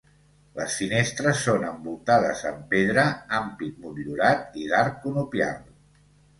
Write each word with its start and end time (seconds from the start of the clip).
Les 0.59 0.77
finestres 0.79 1.43
són 1.47 1.65
envoltades 1.67 2.41
amb 2.53 2.65
pedra, 2.73 3.05
ampit 3.43 3.79
motllurat 3.87 4.61
i 4.65 4.69
d’arc 4.75 5.01
conopial. 5.07 5.65